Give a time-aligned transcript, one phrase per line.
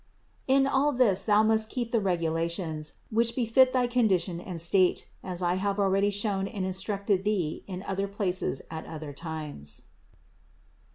[0.47, 5.07] In all this thou must keep the regula tions, which befit thy condition and state,
[5.23, 9.83] as I have already shown and instructed thee in other places at other times.